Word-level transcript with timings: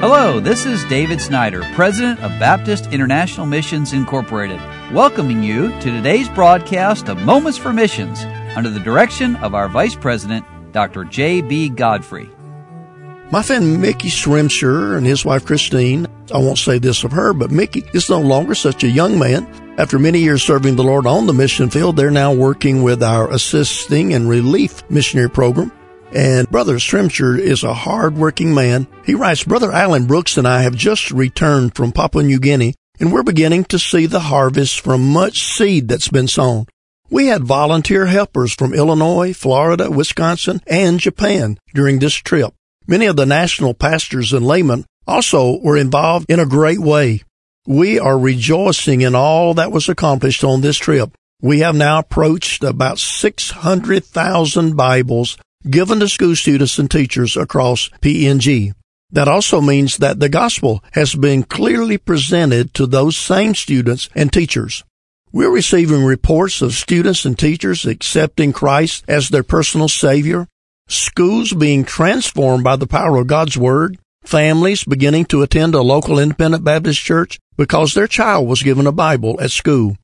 Hello, 0.00 0.38
this 0.38 0.64
is 0.64 0.84
David 0.84 1.20
Snyder, 1.20 1.60
President 1.74 2.20
of 2.20 2.30
Baptist 2.38 2.92
International 2.92 3.46
Missions 3.46 3.92
Incorporated, 3.92 4.60
welcoming 4.94 5.42
you 5.42 5.70
to 5.80 5.90
today's 5.90 6.28
broadcast 6.28 7.08
of 7.08 7.20
Moments 7.22 7.58
for 7.58 7.72
Missions 7.72 8.22
under 8.54 8.70
the 8.70 8.78
direction 8.78 9.34
of 9.36 9.56
our 9.56 9.68
Vice 9.68 9.96
President, 9.96 10.46
Dr. 10.70 11.02
J.B. 11.02 11.70
Godfrey. 11.70 12.30
My 13.32 13.42
friend 13.42 13.82
Mickey 13.82 14.08
Shrimshire 14.08 14.96
and 14.96 15.04
his 15.04 15.24
wife 15.24 15.44
Christine, 15.44 16.06
I 16.32 16.38
won't 16.38 16.58
say 16.58 16.78
this 16.78 17.02
of 17.02 17.10
her, 17.10 17.32
but 17.32 17.50
Mickey 17.50 17.82
is 17.92 18.08
no 18.08 18.20
longer 18.20 18.54
such 18.54 18.84
a 18.84 18.88
young 18.88 19.18
man. 19.18 19.48
After 19.78 19.98
many 19.98 20.20
years 20.20 20.44
serving 20.44 20.76
the 20.76 20.84
Lord 20.84 21.08
on 21.08 21.26
the 21.26 21.34
mission 21.34 21.70
field, 21.70 21.96
they're 21.96 22.12
now 22.12 22.32
working 22.32 22.84
with 22.84 23.02
our 23.02 23.28
assisting 23.32 24.14
and 24.14 24.28
relief 24.28 24.88
missionary 24.88 25.28
program. 25.28 25.72
And 26.12 26.50
Brother 26.50 26.78
Shrimshire 26.78 27.36
is 27.36 27.62
a 27.62 27.74
hard-working 27.74 28.54
man. 28.54 28.86
He 29.04 29.14
writes, 29.14 29.44
Brother 29.44 29.70
Alan 29.70 30.06
Brooks 30.06 30.38
and 30.38 30.48
I 30.48 30.62
have 30.62 30.74
just 30.74 31.10
returned 31.10 31.74
from 31.74 31.92
Papua 31.92 32.24
New 32.24 32.38
Guinea, 32.38 32.74
and 32.98 33.12
we're 33.12 33.22
beginning 33.22 33.64
to 33.66 33.78
see 33.78 34.06
the 34.06 34.20
harvest 34.20 34.80
from 34.80 35.12
much 35.12 35.44
seed 35.44 35.88
that's 35.88 36.08
been 36.08 36.28
sown. 36.28 36.66
We 37.10 37.26
had 37.26 37.44
volunteer 37.44 38.06
helpers 38.06 38.54
from 38.54 38.74
Illinois, 38.74 39.32
Florida, 39.32 39.90
Wisconsin, 39.90 40.62
and 40.66 40.98
Japan 40.98 41.58
during 41.74 41.98
this 41.98 42.14
trip. 42.14 42.54
Many 42.86 43.06
of 43.06 43.16
the 43.16 43.26
national 43.26 43.74
pastors 43.74 44.32
and 44.32 44.46
laymen 44.46 44.86
also 45.06 45.58
were 45.60 45.76
involved 45.76 46.26
in 46.30 46.40
a 46.40 46.46
great 46.46 46.78
way. 46.78 47.22
We 47.66 47.98
are 47.98 48.18
rejoicing 48.18 49.02
in 49.02 49.14
all 49.14 49.54
that 49.54 49.72
was 49.72 49.88
accomplished 49.90 50.42
on 50.42 50.62
this 50.62 50.78
trip. 50.78 51.14
We 51.42 51.60
have 51.60 51.76
now 51.76 51.98
approached 51.98 52.64
about 52.64 52.98
600,000 52.98 54.76
Bibles 54.76 55.36
given 55.70 56.00
to 56.00 56.08
school 56.08 56.34
students 56.34 56.78
and 56.78 56.90
teachers 56.90 57.36
across 57.36 57.88
PNG. 58.00 58.72
That 59.10 59.28
also 59.28 59.60
means 59.60 59.96
that 59.98 60.20
the 60.20 60.28
gospel 60.28 60.84
has 60.92 61.14
been 61.14 61.42
clearly 61.42 61.96
presented 61.96 62.74
to 62.74 62.86
those 62.86 63.16
same 63.16 63.54
students 63.54 64.08
and 64.14 64.32
teachers. 64.32 64.84
We're 65.32 65.50
receiving 65.50 66.04
reports 66.04 66.62
of 66.62 66.74
students 66.74 67.24
and 67.24 67.38
teachers 67.38 67.84
accepting 67.84 68.52
Christ 68.52 69.04
as 69.08 69.28
their 69.28 69.42
personal 69.42 69.88
Savior, 69.88 70.46
schools 70.88 71.52
being 71.52 71.84
transformed 71.84 72.64
by 72.64 72.76
the 72.76 72.86
power 72.86 73.16
of 73.16 73.26
God's 73.26 73.56
Word, 73.56 73.98
families 74.24 74.84
beginning 74.84 75.26
to 75.26 75.42
attend 75.42 75.74
a 75.74 75.82
local 75.82 76.18
independent 76.18 76.64
Baptist 76.64 77.00
church 77.00 77.38
because 77.56 77.94
their 77.94 78.06
child 78.06 78.46
was 78.48 78.62
given 78.62 78.86
a 78.86 78.92
Bible 78.92 79.38
at 79.40 79.50
school. 79.50 79.96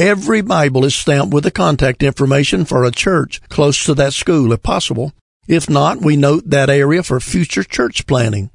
Every 0.00 0.40
Bible 0.40 0.84
is 0.84 0.94
stamped 0.94 1.34
with 1.34 1.44
the 1.44 1.50
contact 1.50 2.02
information 2.02 2.64
for 2.64 2.84
a 2.84 2.90
church 2.90 3.40
close 3.50 3.84
to 3.84 3.94
that 3.94 4.14
school 4.14 4.52
if 4.52 4.62
possible. 4.62 5.12
If 5.46 5.68
not, 5.68 6.00
we 6.00 6.16
note 6.16 6.44
that 6.46 6.70
area 6.70 7.02
for 7.02 7.20
future 7.20 7.64
church 7.64 8.06
planning. 8.06 8.50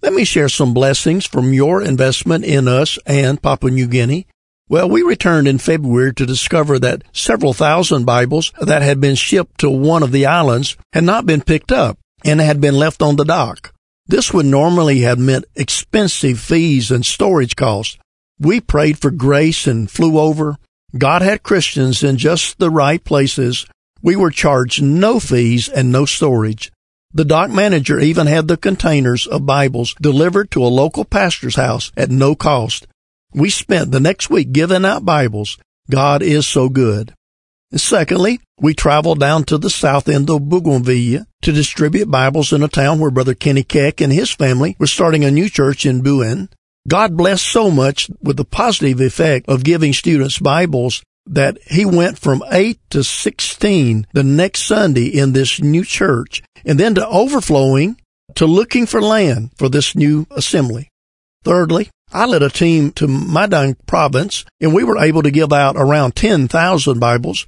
Let 0.00 0.14
me 0.14 0.24
share 0.24 0.48
some 0.48 0.72
blessings 0.72 1.26
from 1.26 1.52
your 1.52 1.82
investment 1.82 2.44
in 2.44 2.66
us 2.66 2.98
and 3.04 3.42
Papua 3.42 3.70
New 3.70 3.86
Guinea 3.86 4.26
well, 4.70 4.88
we 4.88 5.02
returned 5.02 5.48
in 5.48 5.58
February 5.58 6.14
to 6.14 6.24
discover 6.24 6.78
that 6.78 7.02
several 7.12 7.52
thousand 7.52 8.04
Bibles 8.04 8.52
that 8.60 8.82
had 8.82 9.00
been 9.00 9.16
shipped 9.16 9.58
to 9.58 9.68
one 9.68 10.04
of 10.04 10.12
the 10.12 10.26
islands 10.26 10.76
had 10.92 11.02
not 11.02 11.26
been 11.26 11.40
picked 11.40 11.72
up 11.72 11.98
and 12.24 12.40
had 12.40 12.60
been 12.60 12.76
left 12.76 13.02
on 13.02 13.16
the 13.16 13.24
dock. 13.24 13.74
This 14.06 14.32
would 14.32 14.46
normally 14.46 15.00
have 15.00 15.18
meant 15.18 15.46
expensive 15.56 16.38
fees 16.38 16.92
and 16.92 17.04
storage 17.04 17.56
costs. 17.56 17.98
We 18.38 18.60
prayed 18.60 19.00
for 19.00 19.10
grace 19.10 19.66
and 19.66 19.90
flew 19.90 20.20
over. 20.20 20.56
God 20.96 21.22
had 21.22 21.42
Christians 21.42 22.02
in 22.02 22.16
just 22.16 22.58
the 22.58 22.70
right 22.70 23.02
places. 23.02 23.66
We 24.02 24.16
were 24.16 24.30
charged 24.30 24.82
no 24.82 25.20
fees 25.20 25.68
and 25.68 25.92
no 25.92 26.04
storage. 26.04 26.72
The 27.12 27.24
dock 27.24 27.50
manager 27.50 27.98
even 27.98 28.26
had 28.26 28.48
the 28.48 28.56
containers 28.56 29.26
of 29.26 29.46
Bibles 29.46 29.94
delivered 30.00 30.50
to 30.52 30.64
a 30.64 30.68
local 30.68 31.04
pastor's 31.04 31.56
house 31.56 31.90
at 31.96 32.10
no 32.10 32.34
cost. 32.34 32.86
We 33.32 33.50
spent 33.50 33.90
the 33.90 34.00
next 34.00 34.30
week 34.30 34.52
giving 34.52 34.84
out 34.84 35.04
Bibles. 35.04 35.58
God 35.90 36.22
is 36.22 36.46
so 36.46 36.68
good. 36.68 37.14
Secondly, 37.74 38.40
we 38.58 38.74
traveled 38.74 39.20
down 39.20 39.44
to 39.44 39.58
the 39.58 39.70
south 39.70 40.08
end 40.08 40.28
of 40.28 40.48
Bougainville 40.48 41.24
to 41.42 41.52
distribute 41.52 42.10
Bibles 42.10 42.52
in 42.52 42.62
a 42.62 42.68
town 42.68 42.98
where 42.98 43.12
Brother 43.12 43.34
Kenny 43.34 43.62
Keck 43.62 44.00
and 44.00 44.12
his 44.12 44.30
family 44.30 44.76
were 44.78 44.88
starting 44.88 45.24
a 45.24 45.30
new 45.30 45.48
church 45.48 45.86
in 45.86 46.02
Buin. 46.02 46.48
God 46.90 47.16
blessed 47.16 47.46
so 47.46 47.70
much 47.70 48.10
with 48.20 48.36
the 48.36 48.44
positive 48.44 49.00
effect 49.00 49.48
of 49.48 49.62
giving 49.62 49.92
students 49.92 50.40
Bibles 50.40 51.04
that 51.24 51.56
he 51.70 51.84
went 51.84 52.18
from 52.18 52.42
8 52.50 52.80
to 52.90 53.04
16 53.04 54.08
the 54.12 54.24
next 54.24 54.64
Sunday 54.64 55.06
in 55.06 55.32
this 55.32 55.60
new 55.60 55.84
church 55.84 56.42
and 56.64 56.80
then 56.80 56.96
to 56.96 57.06
overflowing 57.06 57.96
to 58.34 58.44
looking 58.44 58.86
for 58.86 59.00
land 59.00 59.52
for 59.56 59.68
this 59.68 59.94
new 59.94 60.26
assembly. 60.32 60.88
Thirdly, 61.44 61.90
I 62.12 62.26
led 62.26 62.42
a 62.42 62.50
team 62.50 62.90
to 62.92 63.06
Madang 63.06 63.76
province 63.86 64.44
and 64.60 64.74
we 64.74 64.82
were 64.82 64.98
able 64.98 65.22
to 65.22 65.30
give 65.30 65.52
out 65.52 65.76
around 65.76 66.16
10,000 66.16 66.98
Bibles. 66.98 67.46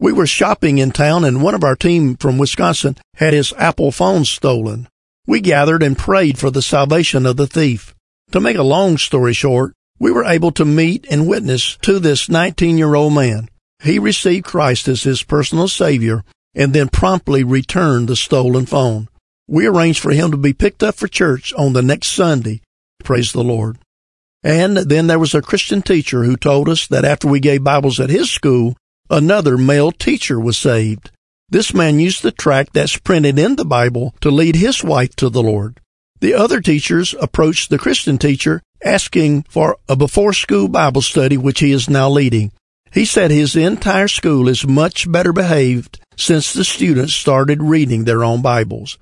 We 0.00 0.12
were 0.12 0.26
shopping 0.26 0.76
in 0.76 0.90
town 0.90 1.24
and 1.24 1.42
one 1.42 1.54
of 1.54 1.64
our 1.64 1.76
team 1.76 2.16
from 2.16 2.36
Wisconsin 2.36 2.98
had 3.16 3.32
his 3.32 3.54
Apple 3.56 3.90
phone 3.90 4.26
stolen. 4.26 4.86
We 5.26 5.40
gathered 5.40 5.82
and 5.82 5.96
prayed 5.96 6.38
for 6.38 6.50
the 6.50 6.60
salvation 6.60 7.24
of 7.24 7.38
the 7.38 7.46
thief. 7.46 7.94
To 8.32 8.40
make 8.40 8.56
a 8.56 8.62
long 8.62 8.96
story 8.96 9.34
short, 9.34 9.74
we 9.98 10.10
were 10.10 10.24
able 10.24 10.52
to 10.52 10.64
meet 10.64 11.06
and 11.10 11.28
witness 11.28 11.76
to 11.82 11.98
this 11.98 12.30
19 12.30 12.78
year 12.78 12.94
old 12.94 13.12
man. 13.12 13.48
He 13.82 13.98
received 13.98 14.46
Christ 14.46 14.88
as 14.88 15.02
his 15.02 15.22
personal 15.22 15.68
savior 15.68 16.24
and 16.54 16.72
then 16.72 16.88
promptly 16.88 17.44
returned 17.44 18.08
the 18.08 18.16
stolen 18.16 18.64
phone. 18.64 19.08
We 19.46 19.66
arranged 19.66 20.00
for 20.00 20.12
him 20.12 20.30
to 20.30 20.38
be 20.38 20.54
picked 20.54 20.82
up 20.82 20.94
for 20.94 21.08
church 21.08 21.52
on 21.58 21.74
the 21.74 21.82
next 21.82 22.08
Sunday. 22.08 22.62
Praise 23.04 23.32
the 23.32 23.44
Lord. 23.44 23.78
And 24.42 24.78
then 24.78 25.08
there 25.08 25.18
was 25.18 25.34
a 25.34 25.42
Christian 25.42 25.82
teacher 25.82 26.24
who 26.24 26.36
told 26.36 26.70
us 26.70 26.86
that 26.86 27.04
after 27.04 27.28
we 27.28 27.38
gave 27.38 27.62
Bibles 27.62 28.00
at 28.00 28.08
his 28.08 28.30
school, 28.30 28.76
another 29.10 29.58
male 29.58 29.92
teacher 29.92 30.40
was 30.40 30.56
saved. 30.56 31.10
This 31.50 31.74
man 31.74 32.00
used 32.00 32.22
the 32.22 32.32
tract 32.32 32.72
that's 32.72 32.96
printed 32.96 33.38
in 33.38 33.56
the 33.56 33.66
Bible 33.66 34.14
to 34.22 34.30
lead 34.30 34.56
his 34.56 34.82
wife 34.82 35.14
to 35.16 35.28
the 35.28 35.42
Lord. 35.42 35.81
The 36.22 36.34
other 36.34 36.60
teachers 36.60 37.16
approached 37.20 37.68
the 37.68 37.80
Christian 37.80 38.16
teacher 38.16 38.62
asking 38.84 39.42
for 39.48 39.76
a 39.88 39.96
before 39.96 40.32
school 40.32 40.68
Bible 40.68 41.02
study, 41.02 41.36
which 41.36 41.58
he 41.58 41.72
is 41.72 41.90
now 41.90 42.08
leading. 42.08 42.52
He 42.92 43.04
said 43.04 43.32
his 43.32 43.56
entire 43.56 44.06
school 44.06 44.48
is 44.48 44.64
much 44.64 45.10
better 45.10 45.32
behaved 45.32 45.98
since 46.16 46.52
the 46.52 46.62
students 46.62 47.12
started 47.12 47.60
reading 47.60 48.04
their 48.04 48.22
own 48.22 48.40
Bibles. 48.40 48.98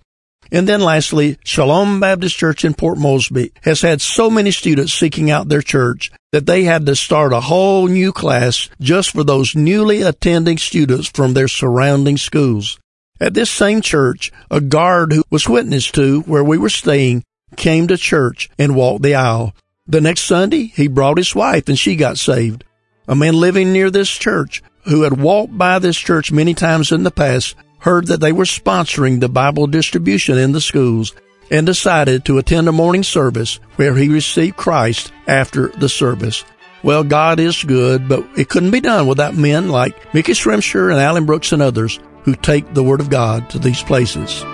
And 0.50 0.66
then 0.66 0.80
lastly, 0.80 1.36
Shalom 1.44 2.00
Baptist 2.00 2.38
Church 2.38 2.64
in 2.64 2.72
Port 2.72 2.96
Moresby 2.96 3.52
has 3.64 3.82
had 3.82 4.00
so 4.00 4.30
many 4.30 4.50
students 4.50 4.94
seeking 4.94 5.30
out 5.30 5.50
their 5.50 5.60
church 5.60 6.10
that 6.32 6.46
they 6.46 6.64
had 6.64 6.86
to 6.86 6.96
start 6.96 7.34
a 7.34 7.40
whole 7.40 7.86
new 7.86 8.12
class 8.12 8.70
just 8.80 9.10
for 9.10 9.24
those 9.24 9.54
newly 9.54 10.00
attending 10.00 10.56
students 10.56 11.08
from 11.08 11.34
their 11.34 11.48
surrounding 11.48 12.16
schools. 12.16 12.78
At 13.20 13.34
this 13.34 13.50
same 13.50 13.82
church, 13.82 14.32
a 14.50 14.60
guard 14.60 15.12
who 15.12 15.22
was 15.30 15.48
witness 15.48 15.90
to 15.92 16.22
where 16.22 16.44
we 16.44 16.56
were 16.56 16.70
staying 16.70 17.22
came 17.56 17.86
to 17.88 17.96
church 17.98 18.48
and 18.58 18.74
walked 18.74 19.02
the 19.02 19.14
aisle. 19.14 19.54
The 19.86 20.00
next 20.00 20.22
Sunday, 20.22 20.66
he 20.74 20.88
brought 20.88 21.18
his 21.18 21.34
wife 21.34 21.68
and 21.68 21.78
she 21.78 21.96
got 21.96 22.16
saved. 22.16 22.64
A 23.06 23.14
man 23.14 23.34
living 23.34 23.72
near 23.72 23.90
this 23.90 24.08
church 24.10 24.62
who 24.84 25.02
had 25.02 25.20
walked 25.20 25.58
by 25.58 25.78
this 25.78 25.98
church 25.98 26.32
many 26.32 26.54
times 26.54 26.92
in 26.92 27.02
the 27.02 27.10
past 27.10 27.56
heard 27.80 28.06
that 28.06 28.20
they 28.20 28.32
were 28.32 28.44
sponsoring 28.44 29.20
the 29.20 29.28
Bible 29.28 29.66
distribution 29.66 30.38
in 30.38 30.52
the 30.52 30.60
schools 30.60 31.14
and 31.50 31.66
decided 31.66 32.24
to 32.24 32.38
attend 32.38 32.68
a 32.68 32.72
morning 32.72 33.02
service 33.02 33.58
where 33.76 33.96
he 33.96 34.08
received 34.08 34.56
Christ 34.56 35.12
after 35.26 35.68
the 35.68 35.88
service. 35.88 36.44
Well, 36.82 37.04
God 37.04 37.40
is 37.40 37.64
good, 37.64 38.08
but 38.08 38.24
it 38.38 38.48
couldn't 38.48 38.70
be 38.70 38.80
done 38.80 39.06
without 39.06 39.34
men 39.34 39.68
like 39.68 40.14
Mickey 40.14 40.32
Shrimshire 40.32 40.90
and 40.90 41.00
Alan 41.00 41.26
Brooks 41.26 41.52
and 41.52 41.60
others 41.60 41.98
who 42.24 42.34
take 42.34 42.74
the 42.74 42.82
Word 42.82 43.00
of 43.00 43.10
God 43.10 43.48
to 43.50 43.58
these 43.58 43.82
places. 43.82 44.44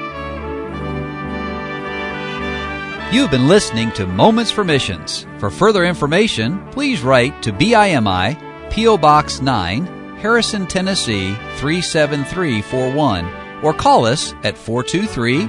You've 3.12 3.30
been 3.30 3.48
listening 3.48 3.92
to 3.92 4.06
Moments 4.06 4.50
for 4.50 4.64
Missions. 4.64 5.26
For 5.38 5.48
further 5.48 5.84
information, 5.84 6.66
please 6.70 7.02
write 7.02 7.40
to 7.42 7.52
BIMI, 7.52 8.70
P.O. 8.70 8.98
Box 8.98 9.40
9, 9.40 9.86
Harrison, 10.16 10.66
Tennessee 10.66 11.34
37341 11.58 13.26
or 13.62 13.72
call 13.72 14.06
us 14.06 14.34
at 14.42 14.58
423 14.58 15.48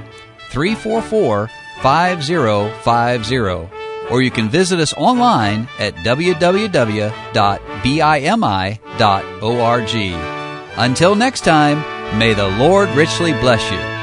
344 0.50 1.50
5050 1.82 3.68
or 4.10 4.22
you 4.22 4.30
can 4.30 4.48
visit 4.48 4.80
us 4.80 4.94
online 4.94 5.68
at 5.78 5.94
www.bimi.org. 5.96 7.12
Until 10.78 11.14
next 11.14 11.40
time, 11.40 11.97
may 12.14 12.34
the 12.34 12.48
Lord 12.48 12.88
richly 12.90 13.32
bless 13.32 13.70
you. 13.70 13.97